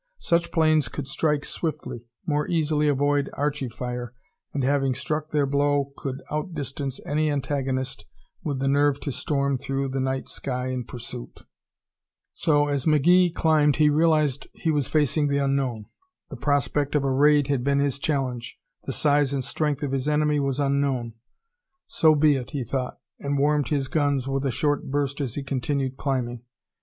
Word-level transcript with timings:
Such 0.23 0.51
planes 0.51 0.87
could 0.87 1.07
strike 1.07 1.45
swiftly, 1.45 2.05
more 2.25 2.47
easily 2.47 2.87
avoid 2.87 3.29
Archie 3.33 3.69
fire, 3.69 4.15
and 4.51 4.63
having 4.63 4.95
struck 4.95 5.29
their 5.29 5.45
blow 5.45 5.93
could 5.95 6.23
outdistance 6.31 6.99
any 7.05 7.29
antagonist 7.29 8.07
with 8.43 8.57
the 8.57 8.67
nerve 8.67 8.99
to 9.01 9.11
storm 9.11 9.59
through 9.59 9.89
the 9.89 9.99
night 9.99 10.27
sky 10.27 10.69
in 10.69 10.85
pursuit. 10.85 11.43
So, 12.33 12.67
as 12.67 12.87
McGee 12.87 13.31
climbed 13.35 13.75
he 13.75 13.91
realized 13.91 14.45
that 14.45 14.51
he 14.63 14.71
was 14.71 14.87
facing 14.87 15.27
the 15.27 15.37
unknown. 15.37 15.85
The 16.31 16.35
prospect 16.35 16.95
of 16.95 17.03
a 17.03 17.11
raid 17.11 17.45
had 17.49 17.63
been 17.63 17.77
his 17.77 17.99
challenge; 17.99 18.59
the 18.85 18.93
size 18.93 19.35
and 19.35 19.43
strength 19.43 19.83
of 19.83 19.91
his 19.91 20.09
enemy 20.09 20.39
was 20.39 20.59
unknown. 20.59 21.13
So 21.85 22.15
be 22.15 22.37
it, 22.37 22.49
he 22.49 22.63
thought, 22.63 22.97
and 23.19 23.37
warmed 23.37 23.67
his 23.67 23.87
guns 23.87 24.27
with 24.27 24.47
a 24.47 24.51
short 24.51 24.89
burst 24.89 25.21
as 25.21 25.35
he 25.35 25.43
continued 25.43 25.95
climbing. 25.97 26.41